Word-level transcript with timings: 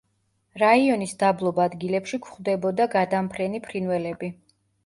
რაიონის 0.61 1.13
დაბლობ 1.23 1.61
ადგილებში 1.67 2.21
გვხვდებოდა 2.23 2.91
გადამფრენი 2.97 3.63
ფრინველები. 3.69 4.33